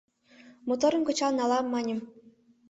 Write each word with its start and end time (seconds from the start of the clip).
Моторым 0.67 1.01
кычал 1.07 1.31
налам 1.39 1.65
маньым 1.73 1.99